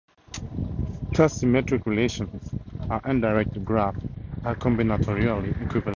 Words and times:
Thus, 1.11 1.35
symmetric 1.35 1.85
relations 1.85 2.51
and 2.89 3.01
undirected 3.03 3.63
graphs 3.63 4.03
are 4.43 4.55
combinatorially 4.55 5.49
equivalent 5.61 5.69
objects. 5.69 5.87